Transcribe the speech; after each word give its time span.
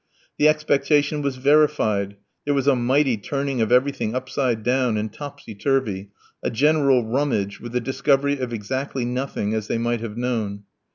The 0.39 0.47
expectation 0.47 1.21
was 1.21 1.35
verified; 1.37 2.15
there 2.43 2.55
was 2.55 2.65
a 2.65 2.75
mighty 2.75 3.17
turning 3.17 3.61
of 3.61 3.71
everything 3.71 4.15
upside 4.15 4.63
down 4.63 4.97
and 4.97 5.13
topsy 5.13 5.53
turvy, 5.53 6.09
a 6.41 6.49
general 6.49 7.05
rummage, 7.05 7.59
with 7.61 7.73
the 7.73 7.81
discovery 7.81 8.39
of 8.39 8.51
exactly 8.51 9.05
nothing, 9.05 9.53
as 9.53 9.67
they 9.67 9.77
might 9.77 9.99
have 10.01 10.17
known. 10.17 10.63